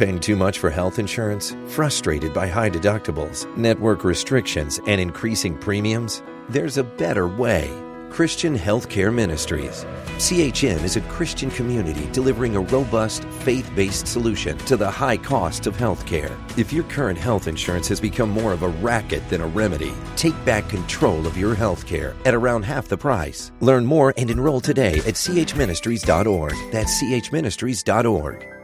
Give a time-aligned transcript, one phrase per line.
[0.00, 1.54] paying too much for health insurance?
[1.66, 6.22] Frustrated by high deductibles, network restrictions, and increasing premiums?
[6.48, 7.70] There's a better way.
[8.08, 9.84] Christian Healthcare Ministries.
[10.16, 15.66] CHM is a Christian community delivering a robust, faith based solution to the high costs
[15.66, 16.32] of healthcare.
[16.58, 20.44] If your current health insurance has become more of a racket than a remedy, take
[20.46, 23.52] back control of your healthcare at around half the price.
[23.60, 26.54] Learn more and enroll today at chministries.org.
[26.72, 28.59] That's chministries.org.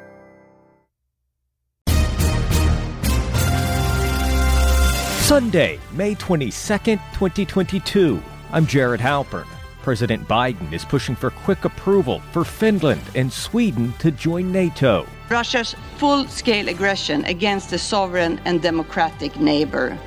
[5.26, 8.22] Sunday, May 22nd, 2022.
[8.52, 9.48] I'm Jared Halpern.
[9.82, 15.04] President Biden is pushing for quick approval for Finland and Sweden to join NATO.
[15.28, 19.98] Russia's full scale aggression against a sovereign and democratic neighbor.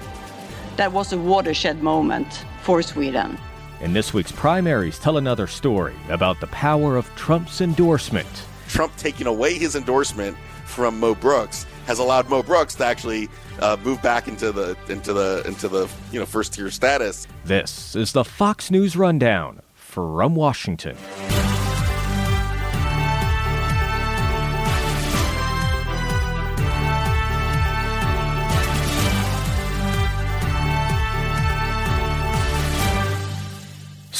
[0.77, 3.38] That was a watershed moment for Sweden.
[3.81, 8.45] And this week's primaries tell another story about the power of Trump's endorsement.
[8.69, 13.27] Trump taking away his endorsement from Mo Brooks has allowed Mo Brooks to actually
[13.59, 17.27] uh, move back into the into the into the you know first tier status.
[17.45, 20.95] This is the Fox News rundown from Washington.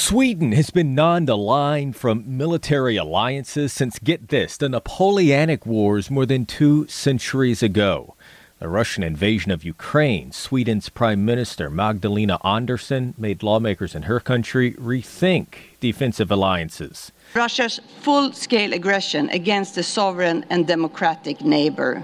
[0.10, 6.48] Sweden has been non-aligned from military alliances since, get this, the Napoleonic Wars more than
[6.48, 8.16] two centuries ago.
[8.58, 14.74] The Russian invasion of Ukraine, Sweden's Prime Minister Magdalena Andersson made lawmakers in her country
[14.74, 17.12] rethink defensive alliances.
[17.36, 22.04] Russia's full scale aggression against a sovereign and democratic neighbor.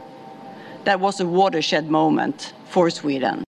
[0.84, 3.45] That was a watershed moment for Sweden.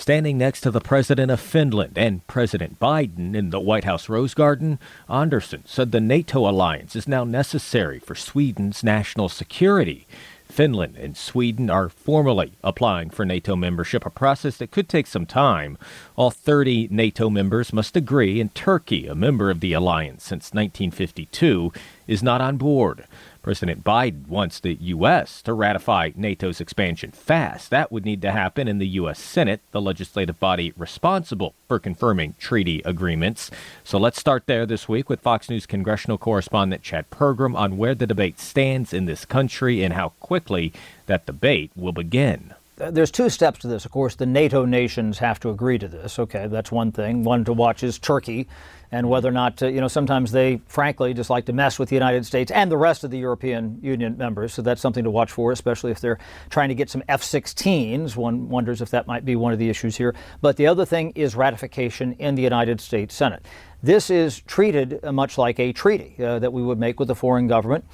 [0.00, 4.32] Standing next to the president of Finland and President Biden in the White House Rose
[4.32, 4.78] Garden,
[5.10, 10.06] Andersson said the NATO alliance is now necessary for Sweden's national security.
[10.50, 15.26] Finland and Sweden are formally applying for NATO membership, a process that could take some
[15.26, 15.76] time.
[16.16, 21.74] All 30 NATO members must agree, and Turkey, a member of the alliance since 1952,
[22.06, 23.04] is not on board.
[23.42, 25.40] President Biden wants the U.S.
[25.42, 27.70] to ratify NATO's expansion fast.
[27.70, 29.18] That would need to happen in the U.S.
[29.18, 33.50] Senate, the legislative body responsible for confirming treaty agreements.
[33.82, 37.94] So let's start there this week with Fox News congressional correspondent Chad Pergram on where
[37.94, 40.72] the debate stands in this country and how quickly
[41.06, 43.84] that debate will begin uh, there's two steps to this.
[43.84, 46.18] Of course, the NATO nations have to agree to this.
[46.18, 47.24] Okay, that's one thing.
[47.24, 48.48] One to watch is Turkey
[48.92, 51.88] and whether or not, uh, you know, sometimes they frankly just like to mess with
[51.88, 54.52] the United States and the rest of the European Union members.
[54.52, 56.18] So that's something to watch for, especially if they're
[56.48, 58.16] trying to get some F 16s.
[58.16, 60.14] One wonders if that might be one of the issues here.
[60.40, 63.46] But the other thing is ratification in the United States Senate.
[63.82, 67.14] This is treated uh, much like a treaty uh, that we would make with a
[67.14, 67.84] foreign government.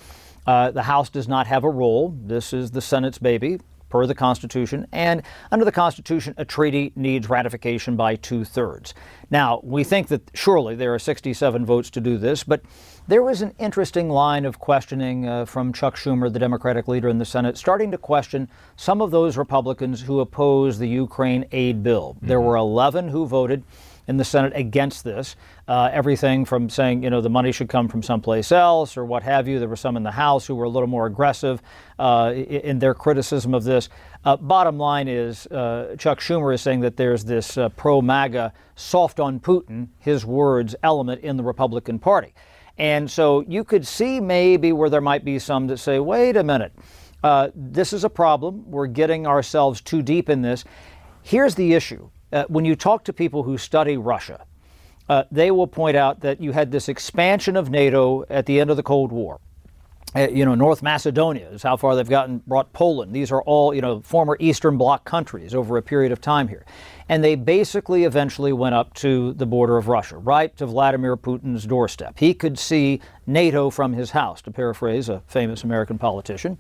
[0.47, 2.17] Uh, the House does not have a role.
[2.25, 3.59] This is the Senate's baby
[3.89, 4.87] per the Constitution.
[4.93, 8.95] And under the Constitution, a treaty needs ratification by two thirds.
[9.31, 12.63] Now, we think that surely there are 67 votes to do this, but
[13.09, 17.19] there was an interesting line of questioning uh, from Chuck Schumer, the Democratic leader in
[17.19, 22.15] the Senate, starting to question some of those Republicans who oppose the Ukraine aid bill.
[22.17, 22.27] Mm-hmm.
[22.27, 23.65] There were 11 who voted
[24.07, 25.37] in the Senate against this.
[25.69, 29.23] Uh, everything from saying, you know, the money should come from someplace else or what
[29.23, 29.59] have you.
[29.59, 31.61] There were some in the House who were a little more aggressive
[31.99, 33.89] uh, in their criticism of this.
[34.25, 38.53] Uh, bottom line is uh, Chuck Schumer is saying that there's this uh, pro MAGA,
[38.75, 42.35] soft on Putin, his words, element in the Republican Party.
[42.79, 46.45] And so you could see maybe where there might be some that say, wait a
[46.45, 46.73] minute,
[47.23, 48.71] uh, this is a problem.
[48.71, 50.65] We're getting ourselves too deep in this.
[51.23, 54.45] Here's the issue uh, when you talk to people who study Russia,
[55.09, 58.71] uh, they will point out that you had this expansion of NATO at the end
[58.71, 59.41] of the Cold War.
[60.15, 63.15] Uh, you know, North Macedonia is how far they've gotten, brought Poland.
[63.15, 66.65] These are all, you know, former Eastern Bloc countries over a period of time here.
[67.09, 71.67] And they basically eventually went up to the border of Russia, right to Vladimir Putin's
[71.67, 72.19] doorstep.
[72.19, 76.57] He could see NATO from his house, to paraphrase a famous American politician.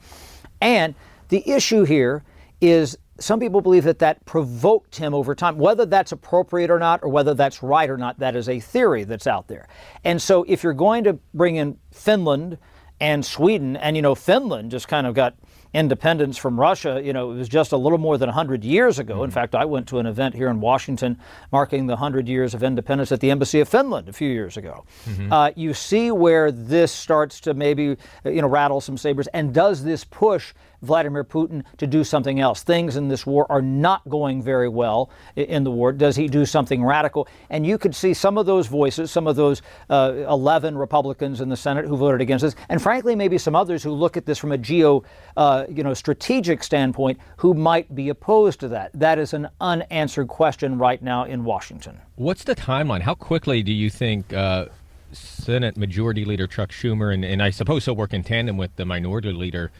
[0.60, 0.94] And
[1.28, 2.24] the issue here
[2.60, 5.59] is some people believe that that provoked him over time.
[5.59, 9.04] Whether that's appropriate or not, or whether that's right or not, that is a theory
[9.04, 9.68] that's out there.
[10.04, 12.59] And so, if you're going to bring in Finland
[13.01, 15.34] and Sweden, and you know, Finland just kind of got
[15.77, 19.17] independence from Russia, you know, it was just a little more than 100 years ago.
[19.17, 19.25] Mm-hmm.
[19.25, 21.19] In fact, I went to an event here in Washington
[21.53, 24.87] marking the 100 years of independence at the Embassy of Finland a few years ago.
[25.05, 25.33] Mm-hmm.
[25.33, 29.27] Uh, you see where this starts to maybe, you know, rattle some sabers.
[29.28, 32.63] And does this push Vladimir Putin to do something else.
[32.63, 35.93] Things in this war are not going very well in the war.
[35.93, 37.29] Does he do something radical?
[37.51, 41.49] And you could see some of those voices, some of those uh, 11 Republicans in
[41.49, 44.39] the Senate who voted against this, and frankly, maybe some others who look at this
[44.39, 45.03] from a geo,
[45.37, 48.91] uh, you know, strategic standpoint who might be opposed to that.
[48.95, 52.01] That is an unanswered question right now in Washington.
[52.16, 53.01] What's the timeline?
[53.01, 54.33] How quickly do you think?
[54.33, 54.66] Uh,
[55.13, 58.84] Senate Majority Leader Chuck Schumer, and, and I suppose he'll work in tandem with the
[58.84, 59.71] Minority Leader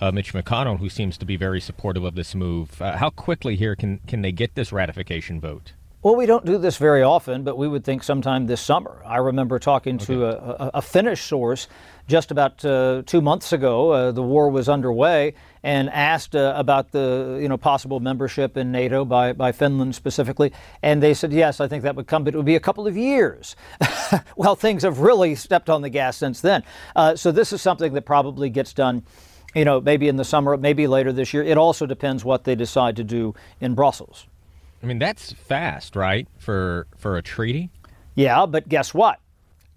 [0.00, 2.80] uh, Mitch McConnell, who seems to be very supportive of this move.
[2.80, 5.72] Uh, how quickly here can can they get this ratification vote?
[6.02, 9.02] Well, we don't do this very often, but we would think sometime this summer.
[9.04, 10.06] I remember talking okay.
[10.06, 11.68] to a, a, a, Finnish source
[12.08, 13.90] just about uh, two months ago.
[13.90, 18.72] Uh, the war was underway, and asked uh, about the you know possible membership in
[18.72, 22.32] NATO by by Finland specifically, and they said yes, I think that would come, but
[22.32, 23.54] it would be a couple of years.
[24.36, 26.62] well, things have really stepped on the gas since then.
[26.96, 29.02] Uh, so this is something that probably gets done
[29.54, 31.42] you know, maybe in the summer, maybe later this year.
[31.42, 34.28] It also depends what they decide to do in Brussels.
[34.82, 37.70] I mean, that's fast, right, for for a treaty?
[38.14, 39.20] Yeah, but guess what?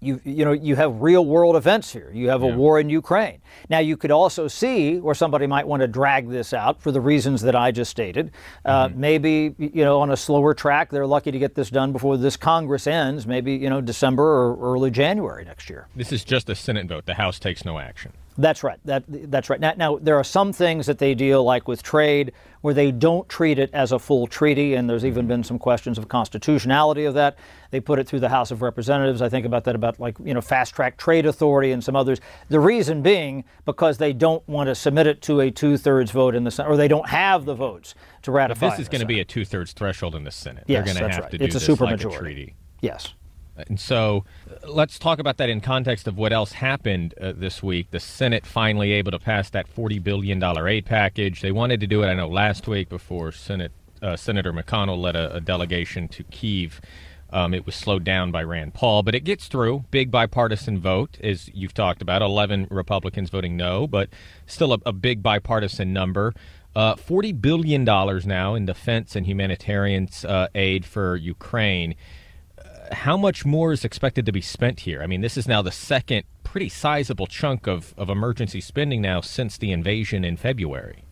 [0.00, 2.10] You, you know you have real world events here.
[2.12, 2.56] You have a yeah.
[2.56, 3.40] war in Ukraine.
[3.70, 7.00] Now you could also see where somebody might want to drag this out for the
[7.00, 8.30] reasons that I just stated.
[8.66, 9.00] Uh, mm-hmm.
[9.00, 12.36] Maybe you know on a slower track, they're lucky to get this done before this
[12.36, 13.26] Congress ends.
[13.26, 15.88] Maybe you know December or early January next year.
[15.96, 17.06] This is just a Senate vote.
[17.06, 18.12] The House takes no action.
[18.36, 18.80] That's right.
[18.84, 19.60] That that's right.
[19.60, 22.32] Now, now, there are some things that they deal like with trade
[22.62, 25.98] where they don't treat it as a full treaty, and there's even been some questions
[25.98, 27.36] of constitutionality of that.
[27.70, 29.22] They put it through the House of Representatives.
[29.22, 32.20] I think about that about like you know fast track trade authority and some others.
[32.48, 36.34] The reason being because they don't want to submit it to a two thirds vote
[36.34, 38.66] in the Senate, or they don't have the votes to ratify.
[38.66, 40.64] But this is going to be a two thirds threshold in the Senate.
[40.66, 41.30] Yes, They're going to have right.
[41.30, 42.16] to do it's a this super like majority.
[42.16, 42.54] a treaty.
[42.80, 43.14] Yes.
[43.56, 44.24] And so
[44.66, 47.90] let's talk about that in context of what else happened uh, this week.
[47.90, 51.40] The Senate finally able to pass that $40 billion aid package.
[51.40, 53.72] They wanted to do it, I know, last week before Senate
[54.02, 56.80] uh, Senator McConnell led a, a delegation to Kiev.
[57.30, 59.84] Um, it was slowed down by Rand Paul, but it gets through.
[59.90, 62.22] Big bipartisan vote, as you've talked about.
[62.22, 64.08] 11 Republicans voting no, but
[64.46, 66.34] still a, a big bipartisan number.
[66.76, 71.94] Uh, $40 billion now in defense and humanitarian uh, aid for Ukraine
[72.92, 75.02] how much more is expected to be spent here?
[75.02, 79.20] I mean, this is now the second pretty sizable chunk of, of emergency spending now
[79.20, 81.04] since the invasion in February.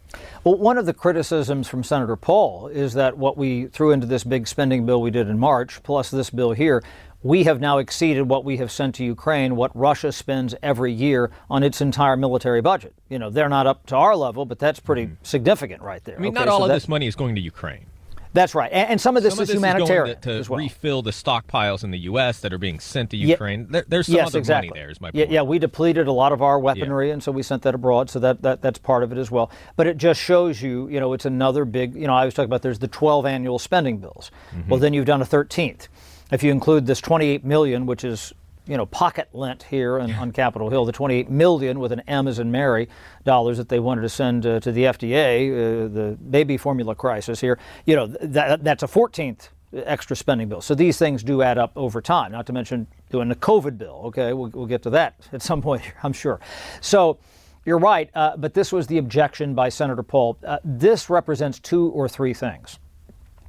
[0.44, 4.24] Well, one of the criticisms from Senator Paul is that what we threw into this
[4.24, 6.82] big spending bill we did in March, plus this bill here,
[7.22, 11.30] we have now exceeded what we have sent to Ukraine, what Russia spends every year
[11.48, 12.94] on its entire military budget.
[13.08, 15.14] You know, they're not up to our level, but that's pretty mm-hmm.
[15.22, 16.16] significant right there.
[16.16, 17.86] I mean, okay, not all so of this money is going to Ukraine.
[18.32, 20.50] That's right, and, and some of this some is of this humanitarian is to, to
[20.50, 20.58] well.
[20.58, 22.40] refill the stockpiles in the U.S.
[22.40, 23.60] that are being sent to Ukraine.
[23.60, 23.66] Yeah.
[23.70, 24.70] There, there's some yes, other exactly.
[24.70, 24.90] money there.
[24.90, 25.30] Is my point.
[25.30, 27.14] Yeah, yeah, we depleted a lot of our weaponry, yeah.
[27.14, 28.10] and so we sent that abroad.
[28.10, 29.50] So that, that that's part of it as well.
[29.76, 31.94] But it just shows you, you know, it's another big.
[31.94, 34.30] You know, I was talking about there's the 12 annual spending bills.
[34.54, 34.70] Mm-hmm.
[34.70, 35.88] Well, then you've done a 13th.
[36.30, 38.32] If you include this 28 million, which is
[38.66, 42.28] you know, pocket lent here on, on, Capitol Hill, the 28 million with an M
[42.28, 42.88] as in Mary
[43.24, 47.40] dollars that they wanted to send uh, to the FDA, uh, the baby formula crisis
[47.40, 50.60] here, you know, that, that's a 14th extra spending bill.
[50.60, 54.02] So these things do add up over time, not to mention doing the COVID bill.
[54.06, 56.40] Okay, we'll, we'll get to that at some point, I'm sure.
[56.80, 57.18] So
[57.64, 60.38] you're right, uh, but this was the objection by Senator Paul.
[60.46, 62.78] Uh, this represents two or three things.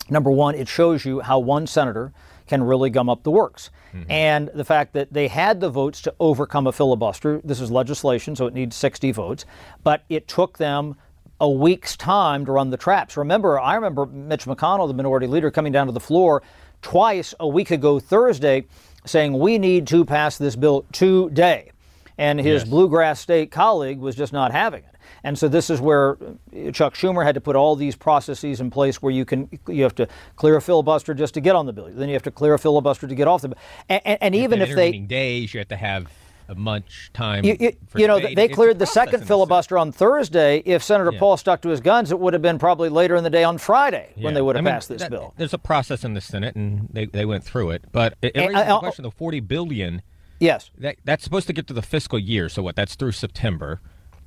[0.09, 2.13] Number one, it shows you how one senator
[2.53, 3.71] can really gum up the works.
[3.93, 4.11] Mm-hmm.
[4.11, 8.35] And the fact that they had the votes to overcome a filibuster, this is legislation,
[8.35, 9.45] so it needs 60 votes,
[9.83, 10.95] but it took them
[11.39, 13.17] a week's time to run the traps.
[13.17, 16.43] Remember, I remember Mitch McConnell, the minority leader, coming down to the floor
[16.83, 18.65] twice a week ago Thursday
[19.03, 21.71] saying, We need to pass this bill today.
[22.19, 22.69] And his yes.
[22.69, 24.92] bluegrass state colleague was just not having it.
[25.23, 28.69] And so this is where uh, Chuck Schumer had to put all these processes in
[28.69, 31.73] place where you can you have to clear a filibuster just to get on the
[31.73, 31.89] bill.
[31.89, 33.57] Then you have to clear a filibuster to get off the bill.
[33.89, 36.07] And, and, and even if they days, you have to have
[36.47, 37.45] a much time.
[37.45, 40.61] You, you, you know, they cleared the second filibuster on Thursday.
[40.65, 41.19] If Senator yeah.
[41.19, 43.57] Paul stuck to his guns, it would have been probably later in the day on
[43.57, 44.25] Friday yeah.
[44.25, 45.33] when they would have I mean, passed this that, bill.
[45.37, 47.85] There's a process in the Senate, and they, they went through it.
[47.91, 50.01] But it, it raises the question: the 40 billion.
[50.39, 52.49] Yes, that, that's supposed to get to the fiscal year.
[52.49, 52.75] So what?
[52.75, 53.79] That's through September.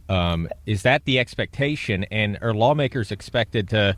[0.08, 2.04] Um, is that the expectation?
[2.04, 3.96] And are lawmakers expected to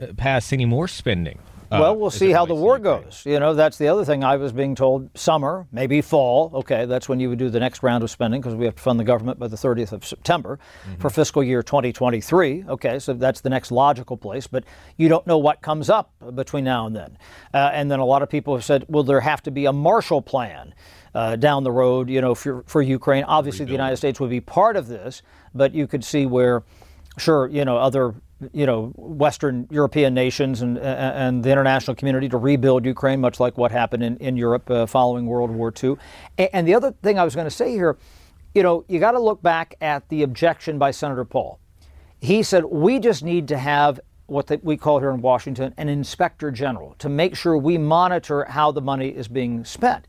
[0.00, 1.38] uh, pass any more spending?
[1.70, 3.22] Uh, well, we'll see how the war goes.
[3.26, 5.10] You know, that's the other thing I was being told.
[5.14, 6.50] Summer, maybe fall.
[6.54, 8.82] Okay, that's when you would do the next round of spending because we have to
[8.82, 11.00] fund the government by the 30th of September mm-hmm.
[11.00, 12.64] for fiscal year 2023.
[12.68, 14.46] Okay, so that's the next logical place.
[14.46, 14.64] But
[14.96, 17.18] you don't know what comes up between now and then.
[17.52, 19.72] Uh, and then a lot of people have said, will there have to be a
[19.72, 20.74] Marshall Plan?
[21.18, 23.24] Uh, down the road, you know, for, for Ukraine.
[23.24, 25.22] Obviously, the United States would be part of this,
[25.52, 26.62] but you could see where
[27.18, 28.14] sure, you know, other
[28.52, 33.58] you know, Western European nations and, and the international community to rebuild Ukraine, much like
[33.58, 35.96] what happened in, in Europe uh, following World War II.
[36.38, 37.98] And, and the other thing I was going to say here,
[38.54, 41.58] you know, you got to look back at the objection by Senator Paul.
[42.20, 45.88] He said, we just need to have what the, we call here in Washington an
[45.88, 50.06] inspector general to make sure we monitor how the money is being spent.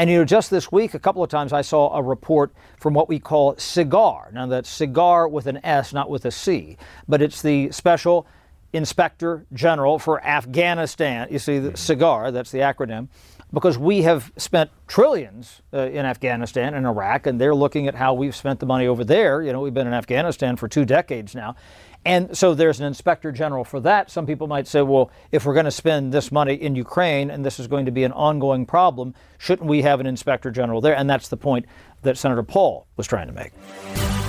[0.00, 2.94] And you know, just this week, a couple of times I saw a report from
[2.94, 4.30] what we call cigar.
[4.32, 8.26] Now, that's cigar with an S, not with a C, but it's the Special
[8.72, 11.28] Inspector General for Afghanistan.
[11.30, 13.08] You see, the SIGAR, that's the acronym,
[13.52, 18.14] because we have spent trillions uh, in Afghanistan and Iraq, and they're looking at how
[18.14, 19.42] we've spent the money over there.
[19.42, 21.56] You know, we've been in Afghanistan for two decades now.
[22.04, 24.10] And so there's an inspector general for that.
[24.10, 27.44] Some people might say, well, if we're going to spend this money in Ukraine and
[27.44, 30.96] this is going to be an ongoing problem, shouldn't we have an inspector general there?
[30.96, 31.66] And that's the point
[32.02, 34.19] that Senator Paul was trying to make.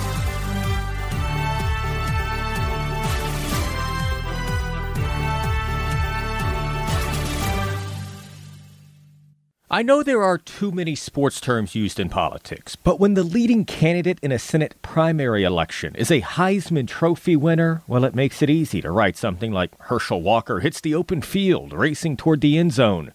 [9.74, 13.64] I know there are too many sports terms used in politics, but when the leading
[13.64, 18.50] candidate in a Senate primary election is a Heisman Trophy winner, well, it makes it
[18.50, 22.74] easy to write something like Herschel Walker hits the open field, racing toward the end
[22.74, 23.14] zone.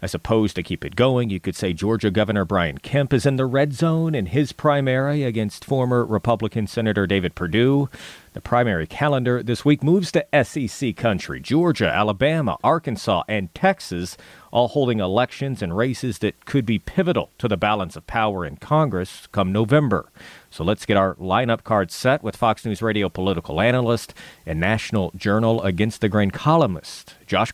[0.00, 3.36] I suppose to keep it going, you could say Georgia Governor Brian Kemp is in
[3.36, 7.90] the red zone in his primary against former Republican Senator David Perdue.
[8.32, 14.16] The primary calendar this week moves to SEC country Georgia, Alabama, Arkansas, and Texas,
[14.50, 18.56] all holding elections and races that could be pivotal to the balance of power in
[18.56, 20.10] Congress come November.
[20.50, 24.14] So let's get our lineup card set with Fox News Radio political analyst
[24.46, 27.52] and National Journal Against the Grain columnist, Josh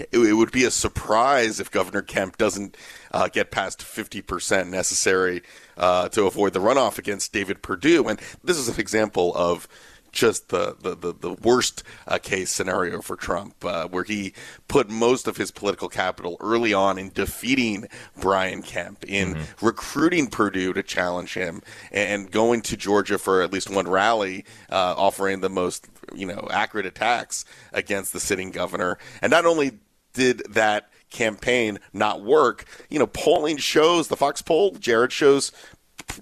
[0.00, 2.76] it, it, would be a surprise if Governor Kemp doesn't
[3.12, 5.42] uh, get past 50% necessary
[5.76, 8.08] uh, to avoid the runoff against David Perdue.
[8.08, 9.68] And this is an example of
[10.12, 14.32] just the, the, the, the worst uh, case scenario for Trump, uh, where he
[14.68, 17.86] put most of his political capital early on in defeating
[18.20, 19.66] Brian Kemp, in mm-hmm.
[19.66, 21.62] recruiting Perdue to challenge him,
[21.92, 26.48] and going to Georgia for at least one rally, uh, offering the most you know
[26.50, 28.98] accurate attacks against the sitting governor.
[29.22, 29.78] And not only
[30.12, 32.64] did that campaign not work?
[32.88, 35.52] You know, polling shows the Fox poll, Jared shows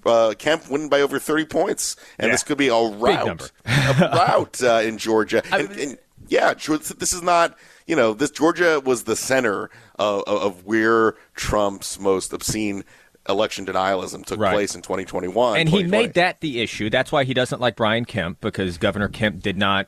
[0.05, 2.33] uh, Kemp winning by over 30 points, and yeah.
[2.33, 5.43] this could be a rout, a rout uh, in Georgia.
[5.51, 7.57] And, and, yeah, this is not.
[7.87, 12.83] You know, this Georgia was the center of, of where Trump's most obscene
[13.27, 14.53] election denialism took right.
[14.53, 15.59] place in 2021.
[15.59, 16.89] And he made that the issue.
[16.89, 19.87] That's why he doesn't like Brian Kemp because Governor Kemp did not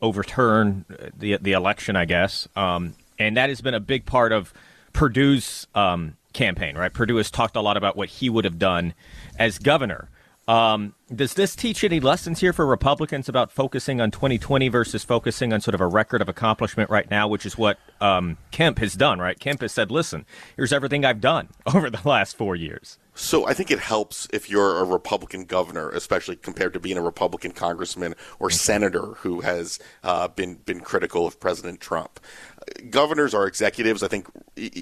[0.00, 0.84] overturn
[1.16, 2.48] the the election, I guess.
[2.56, 4.52] Um, and that has been a big part of
[4.92, 6.76] Perdue's um, campaign.
[6.76, 8.94] Right, Perdue has talked a lot about what he would have done
[9.38, 10.10] as governor.
[10.46, 15.54] Um, does this teach any lessons here for Republicans about focusing on 2020 versus focusing
[15.54, 18.94] on sort of a record of accomplishment right now, which is what um, Kemp has
[18.94, 19.38] done, right?
[19.38, 20.26] Kemp has said, listen,
[20.56, 22.98] here's everything I've done over the last four years.
[23.14, 27.02] So I think it helps if you're a Republican governor, especially compared to being a
[27.02, 32.18] Republican congressman or senator who has uh, been been critical of President Trump.
[32.90, 34.02] Governors are executives.
[34.02, 34.26] I think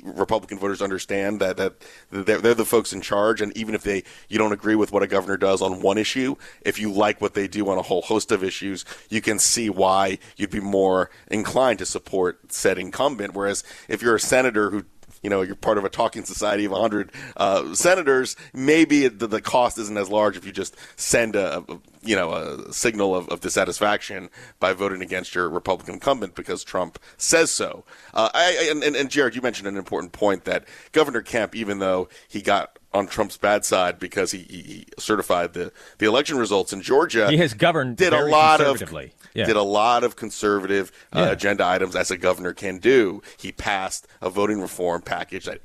[0.05, 4.03] Republican voters understand that that they're, they're the folks in charge, and even if they
[4.29, 7.35] you don't agree with what a governor does on one issue, if you like what
[7.35, 11.11] they do on a whole host of issues, you can see why you'd be more
[11.29, 13.35] inclined to support said incumbent.
[13.35, 14.85] Whereas if you're a senator who
[15.23, 19.41] you know you're part of a talking society of 100 uh, senators, maybe the, the,
[19.41, 23.29] cost isn't as large if you just send a, a you know a signal of,
[23.29, 24.29] of, dissatisfaction
[24.61, 27.85] by voting against your Republican incumbent because Trump says so.
[28.15, 31.79] Uh, I, and, and, and Jared, you mentioned an important point that Governor Kemp, even
[31.79, 36.73] though he got on Trump's bad side because he, he, certified the, the election results
[36.73, 37.31] in Georgia.
[37.31, 38.83] He has governed did a lot of
[39.35, 39.47] yeah.
[39.47, 41.31] did a lot of conservative uh, yeah.
[41.31, 43.23] agenda items as a governor can do.
[43.39, 45.61] He passed a voting reform package that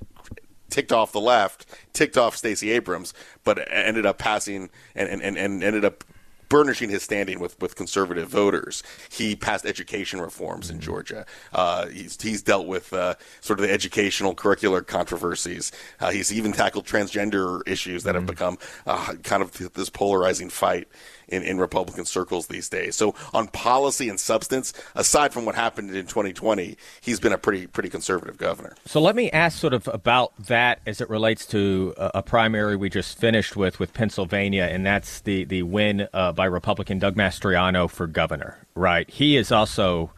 [0.70, 5.64] ticked off the left, ticked off Stacey Abrams, but ended up passing and, and, and
[5.64, 6.04] ended up
[6.50, 8.84] burnishing his standing with, with conservative voters.
[9.10, 11.26] He passed education reforms in Georgia.
[11.54, 15.72] Uh, he's, he's dealt with uh, sort of the educational curricular controversies.
[16.00, 18.32] Uh, he's even tackled transgender issues that have mm-hmm.
[18.32, 20.88] become uh, kind of this polarizing fight
[21.28, 22.96] in, in Republican circles these days.
[22.96, 27.68] So on policy and substance, aside from what happened in 2020, he's been a pretty
[27.68, 28.76] pretty conservative governor.
[28.86, 32.90] So let me ask sort of about that as it relates to a, primary we
[32.90, 37.90] just finished with with Pennsylvania, and that's the the win uh, by Republican Doug Mastriano
[37.90, 38.58] for governor.
[38.76, 40.12] Right, he is also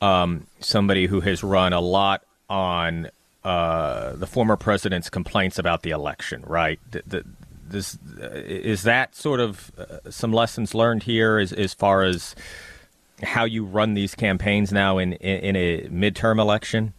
[0.00, 3.10] um, somebody who has run a lot on
[3.44, 6.42] uh, the former president's complaints about the election.
[6.46, 7.24] Right, the, the,
[7.68, 12.34] this is that sort of uh, some lessons learned here as, as far as
[13.22, 16.92] how you run these campaigns now in, in, in a midterm election?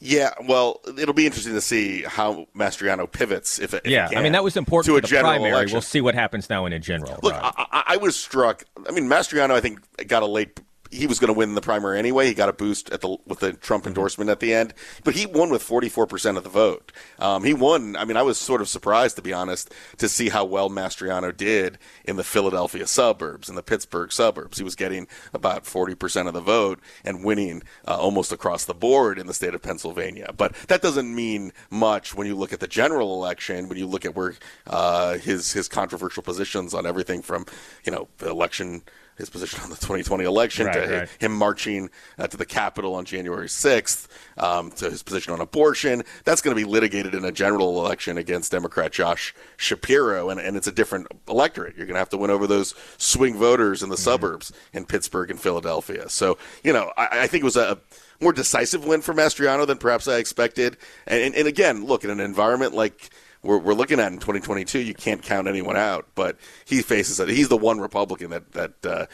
[0.00, 3.58] Yeah, well, it'll be interesting to see how Mastriano pivots.
[3.58, 5.52] If, if yeah, I mean that was important to a the general primary.
[5.52, 5.74] Election.
[5.74, 7.18] We'll see what happens now in a general.
[7.22, 7.52] Look, right.
[7.56, 8.64] I, I was struck.
[8.88, 11.98] I mean, Mastriano, I think, got a late he was going to win the primary
[11.98, 12.26] anyway.
[12.26, 13.88] He got a boost at the with the Trump Mm-hmm.
[13.88, 16.90] endorsement at the end, but he won with 44 percent of the vote.
[17.18, 17.96] Um, he won.
[17.96, 21.34] I mean, I was sort of surprised to be honest to see how well Mastriano
[21.36, 24.58] did in the Philadelphia suburbs, in the Pittsburgh suburbs.
[24.58, 28.74] He was getting about 40 percent of the vote and winning uh, almost across the
[28.74, 30.32] board in the state of Pennsylvania.
[30.36, 33.68] But that doesn't mean much when you look at the general election.
[33.68, 34.34] When you look at where
[34.66, 37.46] uh, his his controversial positions on everything from
[37.84, 38.82] you know the election
[39.18, 41.08] his position on the 2020 election, Right, to right.
[41.18, 44.06] him marching uh, to the Capitol on January 6th,
[44.38, 46.04] um, to his position on abortion.
[46.24, 50.56] That's going to be litigated in a general election against Democrat Josh Shapiro, and, and
[50.56, 51.76] it's a different electorate.
[51.76, 55.30] You're going to have to win over those swing voters in the suburbs in Pittsburgh
[55.30, 56.08] and Philadelphia.
[56.08, 57.78] So, you know, I, I think it was a
[58.20, 60.76] more decisive win for Mastriano than perhaps I expected.
[61.06, 63.10] And, and, and again, look, in an environment like
[63.48, 66.06] we're, we're looking at in 2022, you can't count anyone out.
[66.14, 66.36] But
[66.66, 67.28] he faces it.
[67.30, 69.06] He's the one Republican that that uh,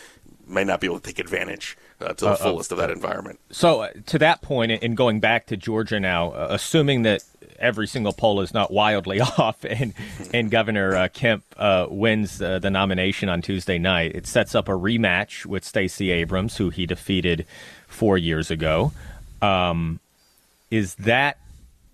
[0.47, 3.39] may not be able to take advantage uh, to the fullest of that environment.
[3.51, 7.23] So, uh, to that point, and going back to Georgia now, uh, assuming that
[7.61, 9.95] every single poll is not wildly off and,
[10.35, 14.69] and Governor uh, Kemp uh, wins uh, the nomination on Tuesday night, it sets up
[14.69, 17.47] a rematch with Stacey Abrams, who he defeated
[17.87, 18.93] four years ago.
[19.41, 20.01] Um,
[20.71, 21.39] is that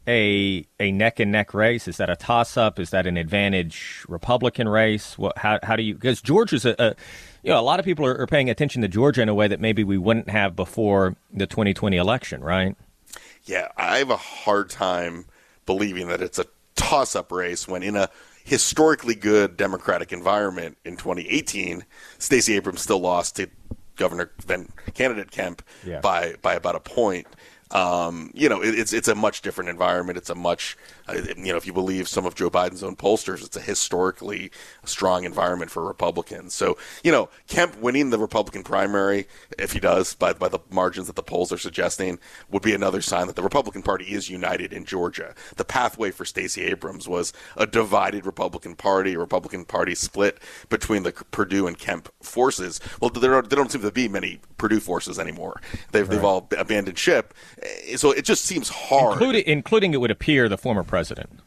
[0.09, 1.87] a a neck and neck race?
[1.89, 2.79] Is that a toss up?
[2.79, 5.17] Is that an advantage Republican race?
[5.19, 6.95] What, how how do you because Georgia's a, a
[7.43, 9.49] you know a lot of people are, are paying attention to Georgia in a way
[9.49, 12.77] that maybe we wouldn't have before the 2020 election, right?
[13.45, 15.27] Yeah, I have a hard time
[15.67, 18.09] believing that it's a toss up race when in a
[18.45, 21.85] historically good Democratic environment in 2018,
[22.19, 23.49] Stacey Abrams still lost to
[23.97, 26.01] Governor then candidate Kemp Yeah.
[26.01, 27.27] by by about a point.
[27.73, 30.19] Um, you know, it, it's it's a much different environment.
[30.19, 30.77] It's a much,
[31.09, 34.51] uh, you know, if you believe some of Joe Biden's own pollsters, it's a historically
[34.85, 36.53] strong environment for Republicans.
[36.55, 41.07] So, you know, Kemp winning the Republican primary, if he does, by by the margins
[41.07, 42.19] that the polls are suggesting,
[42.51, 45.35] would be another sign that the Republican Party is united in Georgia.
[45.57, 51.05] The pathway for Stacey Abrams was a divided Republican Party, a Republican Party split between
[51.05, 52.81] the Perdue and Kemp forces.
[53.01, 55.61] Well, there, are, there don't seem to be many Perdue forces anymore.
[55.93, 57.33] They've they've all abandoned ship.
[57.63, 59.15] Eh, So it just seems hard.
[59.15, 61.41] Including, including it would appear the former president.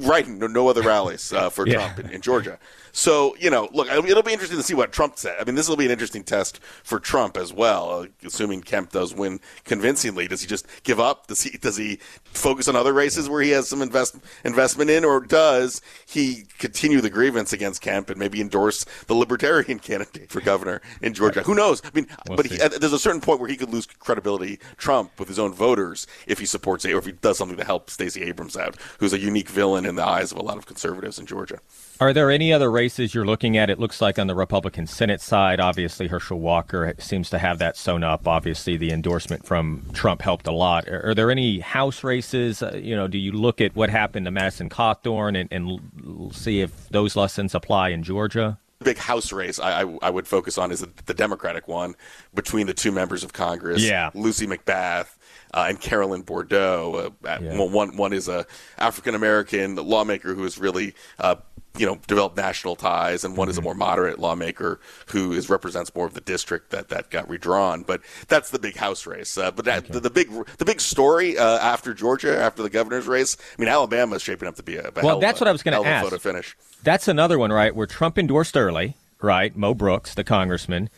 [0.00, 1.74] Right, no, no other rallies uh, for Yeah.
[1.94, 2.58] Trump in, in Georgia.
[2.96, 5.36] So you know, look, it'll, be interesting to see what Trump said.
[5.38, 7.90] I mean, this will be an interesting test for Trump as well.
[7.90, 11.26] Uh, assuming Kemp does win convincingly, does he just give up?
[11.26, 15.04] Does he does he focus on other races where he has some invest, investment in,
[15.04, 20.40] or does he continue the grievance against Kemp and maybe endorse the Libertarian candidate for
[20.40, 21.42] governor in Georgia?
[21.42, 21.82] Who knows?
[21.84, 24.58] I mean, We'll but he, uh, there's a certain point where he could lose credibility,
[24.78, 27.64] Trump, with his own voters if he supports it or if he does something to
[27.64, 30.64] help Stacey Abrams out, who's a unique villain in the eyes of a lot of
[30.64, 31.58] conservatives in Georgia.
[32.00, 33.70] Are there any other races you're looking at?
[33.70, 37.76] It looks like on the Republican Senate side, obviously Herschel Walker seems to have that
[37.76, 38.26] sewn up.
[38.26, 40.88] Obviously, the endorsement from Trump helped a lot.
[40.88, 42.62] Are, are there any House races?
[42.62, 46.60] Uh, you know, do you look at what happened to Madison Cawthorn and, and see
[46.60, 48.58] if those lessons apply in Georgia?
[48.80, 51.94] big House race I, I, I would focus on is the, the Democratic one
[52.34, 54.10] between the two members of Congress, Yeah.
[54.14, 55.08] Lucy McBath
[55.54, 57.12] uh, and Carolyn Bourdeaux.
[57.24, 57.58] Uh, uh, Yeah.
[57.58, 58.46] one, one, is a
[58.78, 61.36] African American lawmaker who has really uh,
[61.78, 65.94] you know developed national ties, and one is a more moderate lawmaker who is represents
[65.94, 67.82] more of the district that, that got redrawn.
[67.82, 69.36] But that's the big House race.
[69.38, 73.06] Uh, but that, the, the big the big story uh, after Georgia, after the governor's
[73.06, 75.48] race, I mean Alabama is shaping up to be a, a Well, hell that's what
[75.48, 76.04] I was gonna hell ask.
[76.04, 76.56] photo finish.
[76.82, 77.74] That's another one, right?
[77.74, 79.56] Where Trump endorsed early, right?
[79.56, 80.88] Mo Brooks, the congressman,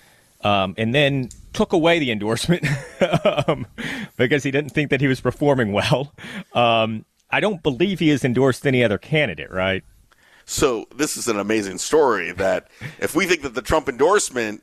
[0.43, 2.65] um, and then took away the endorsement
[3.49, 3.67] um,
[4.17, 6.13] because he didn't think that he was performing well.
[6.53, 9.83] Um, I don't believe he has endorsed any other candidate, right?
[10.49, 14.63] So this is an amazing story that if we think that the Trump endorsement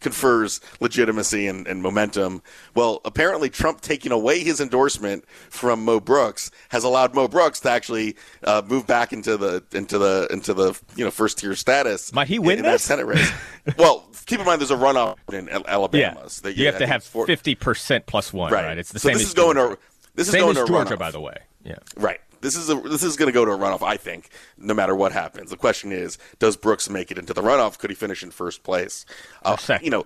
[0.00, 2.42] confers legitimacy and, and momentum,
[2.74, 7.70] well, apparently Trump taking away his endorsement from Mo Brooks has allowed Mo Brooks to
[7.70, 12.12] actually uh, move back into the into the into the you know first tier status.
[12.12, 12.80] Might he win in, in that?
[12.82, 13.32] Senate race?
[13.78, 16.28] well, keep in mind there's a runoff in Al- Alabama.
[16.28, 18.66] so that you have to have fifty percent plus one, right.
[18.66, 18.78] Right.
[18.78, 19.14] It's the so same.
[19.14, 19.76] this as is going Georgia.
[19.76, 19.80] to
[20.16, 20.98] this is same going to Georgia, runoff.
[20.98, 21.38] by the way.
[21.64, 21.76] Yeah.
[21.96, 22.20] Right.
[22.44, 23.82] This is a, this is going to go to a runoff.
[23.82, 24.28] I think,
[24.58, 25.48] no matter what happens.
[25.48, 27.78] The question is, does Brooks make it into the runoff?
[27.78, 29.06] Could he finish in first place?
[29.42, 30.04] Uh, you know,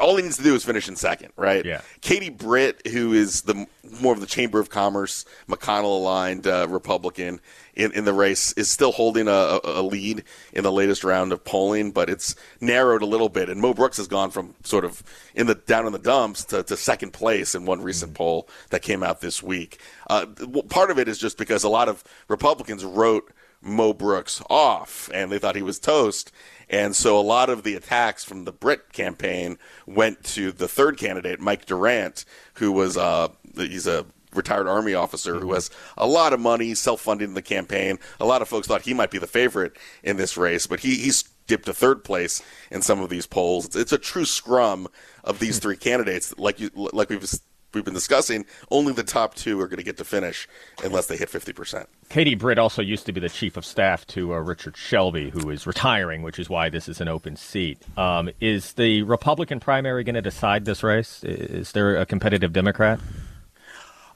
[0.00, 1.64] all he needs to do is finish in second, right?
[1.64, 1.80] Yeah.
[2.00, 3.66] Katie Britt, who is the
[4.00, 7.40] more of the Chamber of Commerce, McConnell aligned uh, Republican
[7.74, 11.44] in, in the race, is still holding a, a lead in the latest round of
[11.44, 13.48] polling, but it's narrowed a little bit.
[13.48, 15.02] And Mo Brooks has gone from sort of
[15.34, 18.18] in the down in the dumps to, to second place in one recent mm-hmm.
[18.18, 19.80] poll that came out this week.
[20.08, 20.26] Uh,
[20.68, 25.30] part of it is just because a lot of Republicans wrote Mo Brooks off and
[25.30, 26.32] they thought he was toast.
[26.68, 30.98] And so a lot of the attacks from the Britt campaign went to the third
[30.98, 36.32] candidate, Mike Durant, who was uh, he's a retired army officer who has a lot
[36.32, 37.98] of money, self-funding the campaign.
[38.18, 40.96] A lot of folks thought he might be the favorite in this race, but he,
[40.96, 43.66] he's dipped to third place in some of these polls.
[43.66, 44.88] It's, it's a true scrum
[45.22, 47.28] of these three candidates, like you, like we've
[47.74, 50.48] we've been discussing, only the top two are going to get to finish
[50.82, 51.86] unless they hit 50%.
[52.08, 55.50] Katie Britt also used to be the chief of staff to uh, Richard Shelby, who
[55.50, 57.78] is retiring, which is why this is an open seat.
[57.96, 61.24] Um, is the Republican primary going to decide this race?
[61.24, 63.00] Is there a competitive Democrat?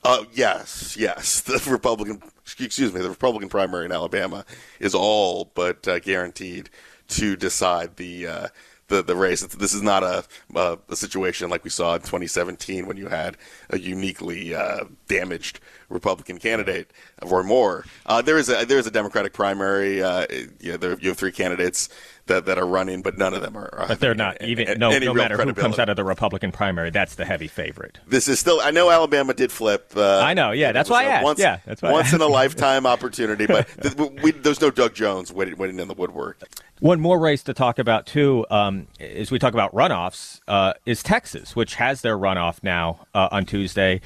[0.05, 1.41] Uh, yes, yes.
[1.47, 4.45] The Republican, excuse me, the Republican primary in Alabama
[4.79, 6.71] is all but uh, guaranteed
[7.09, 8.49] to decide the uh,
[8.89, 9.43] the, the race.
[9.43, 13.37] This is not a, a, a situation like we saw in 2017 when you had
[13.71, 16.91] a uniquely uh, damaged Republican candidate,
[17.25, 17.85] Roy Moore.
[18.07, 20.03] Uh, there is a there is a Democratic primary.
[20.03, 20.27] Uh,
[20.61, 21.89] there, you have three candidates
[22.27, 23.85] that, that are running, but none of them are.
[23.89, 24.79] But they're not even.
[24.79, 27.99] no, no matter who comes out of the Republican primary, that's the heavy favorite.
[28.07, 28.61] This is still.
[28.61, 29.93] I know Alabama did flip.
[29.97, 30.53] Uh, I know.
[30.53, 31.25] Yeah, that's why I asked.
[31.25, 33.47] Once, yeah, that's why once in a lifetime opportunity.
[33.47, 36.43] But th- we, there's no Doug Jones waiting, waiting in the woodwork.
[36.81, 41.03] One more race to talk about too, um, as we talk about runoffs, uh, is
[41.03, 44.03] Texas, which has their runoff now uh, on Tuesday,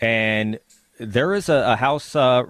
[0.00, 0.60] and
[1.00, 2.44] there is a, a House uh,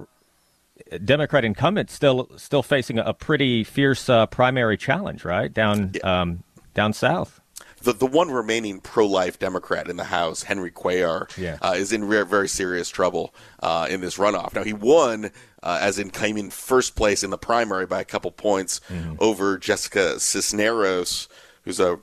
[1.04, 6.42] Democrat incumbent still still facing a, pretty fierce uh, primary challenge, right down um,
[6.74, 7.40] down south.
[7.82, 11.58] The, the one remaining pro life Democrat in the House, Henry Cuellar, yeah.
[11.60, 14.54] uh, is in very, very serious trouble uh, in this runoff.
[14.54, 15.32] Now, he won,
[15.62, 19.16] uh, as in coming first place in the primary by a couple points mm-hmm.
[19.18, 21.28] over Jessica Cisneros,
[21.64, 21.98] who's a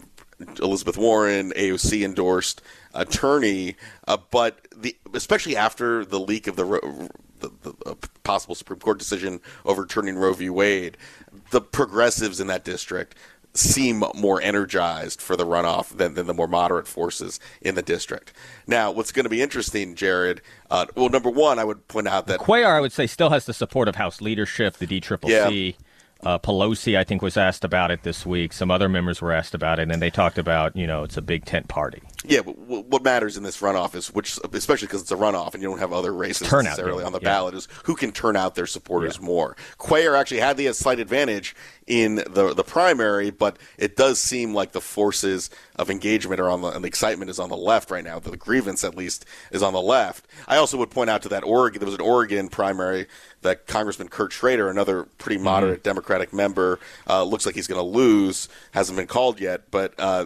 [0.61, 2.61] Elizabeth Warren, AOC endorsed
[2.93, 3.75] attorney,
[4.07, 9.39] uh, but the especially after the leak of the, the, the possible Supreme Court decision
[9.65, 10.49] overturning Roe v.
[10.49, 10.97] Wade,
[11.51, 13.15] the progressives in that district
[13.53, 18.31] seem more energized for the runoff than, than the more moderate forces in the district.
[18.67, 20.41] Now, what's going to be interesting, Jared?
[20.69, 23.45] Uh, well, number one, I would point out that Cuellar, I would say, still has
[23.45, 25.67] the support of House leadership, the DCCC.
[25.67, 25.71] Yeah.
[26.21, 28.51] Uh, Pelosi, I think, was asked about it this week.
[28.51, 31.21] Some other members were asked about it, and they talked about, you know, it's a
[31.21, 32.01] big tent party.
[32.25, 35.63] Yeah, but what matters in this runoff is which, especially because it's a runoff and
[35.63, 37.29] you don't have other races turnout, necessarily on the yeah.
[37.29, 39.25] ballot, is who can turn out their supporters yeah.
[39.25, 39.55] more.
[39.77, 41.55] Cuellar actually had the slight advantage
[41.87, 46.61] in the the primary, but it does seem like the forces of engagement are on
[46.61, 48.19] the and the excitement is on the left right now.
[48.19, 50.27] The grievance, at least, is on the left.
[50.47, 53.07] I also would point out to that Oregon there was an Oregon primary
[53.41, 55.45] that Congressman Kurt Schrader, another pretty mm-hmm.
[55.45, 55.89] moderate mm-hmm.
[55.89, 58.49] Democratic member, uh, looks like he's going to lose.
[58.71, 59.93] Hasn't been called yet, but.
[59.97, 60.25] Uh,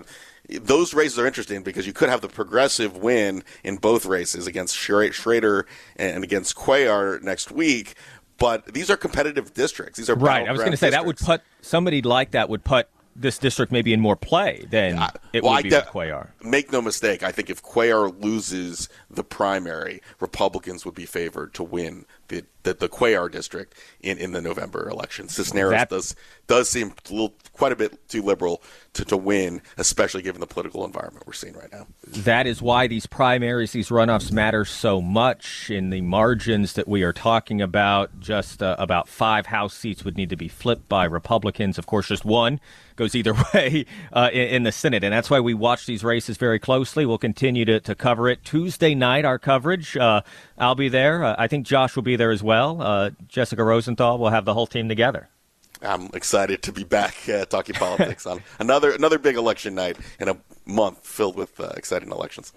[0.49, 4.75] those races are interesting because you could have the progressive win in both races against
[4.75, 7.95] Schrader and against Cuellar next week.
[8.37, 9.97] But these are competitive districts.
[9.97, 10.45] These are right.
[10.45, 13.71] I was going to say that would put somebody like that would put this district
[13.71, 16.29] maybe in more play than yeah, it well, would be de- with Cuellar.
[16.41, 17.23] Make no mistake.
[17.23, 22.73] I think if Cuellar loses the primary, Republicans would be favored to win the the,
[22.73, 25.27] the Cuellar district in, in the November election.
[25.27, 26.15] Cisneros that, does
[26.47, 28.61] does seem a little, quite a bit too liberal
[28.93, 31.87] to, to win, especially given the political environment we're seeing right now.
[32.07, 35.69] That is why these primaries, these runoffs matter so much.
[35.69, 40.17] In the margins that we are talking about, just uh, about five House seats would
[40.17, 41.77] need to be flipped by Republicans.
[41.77, 42.59] Of course, just one
[42.95, 45.03] goes either way uh, in, in, the Senate.
[45.03, 47.05] And that's why we watch these races very closely.
[47.05, 48.43] We'll continue to, to cover it.
[48.43, 50.21] Tuesday night, our coverage, uh,
[50.57, 51.23] I'll be there.
[51.23, 52.81] Uh, I think Josh will be there as well.
[52.81, 55.29] Uh, Jessica Rosenthal will have the whole team together.
[55.81, 60.29] I'm excited to be back uh, talking politics on another another big election night in
[60.29, 62.53] a month filled with uh, exciting elections.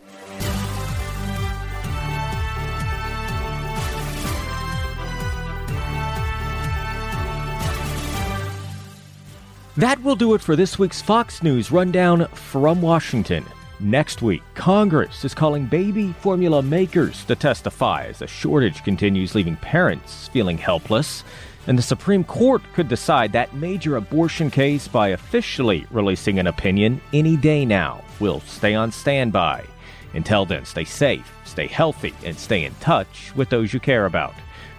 [9.76, 13.44] That will do it for this week's Fox News Rundown from Washington.
[13.78, 19.56] Next week, Congress is calling baby formula makers to testify as the shortage continues leaving
[19.56, 21.24] parents feeling helpless.
[21.66, 27.02] And the Supreme Court could decide that major abortion case by officially releasing an opinion
[27.12, 28.02] any day now.
[28.18, 29.66] We'll stay on standby.
[30.14, 34.34] Until then, stay safe, stay healthy, and stay in touch with those you care about.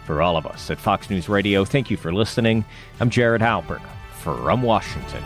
[0.05, 2.65] For all of us at Fox News Radio, thank you for listening.
[2.99, 3.81] I'm Jared Halpern
[4.21, 5.21] from Washington.